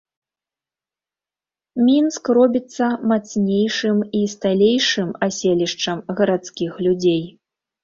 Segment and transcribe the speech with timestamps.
[1.89, 7.23] Мінск робіцца мацнейшым і сталейшым аселішчам гарадскіх людзей.